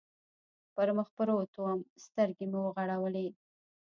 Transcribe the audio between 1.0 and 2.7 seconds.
پروت ووم، سترګې مې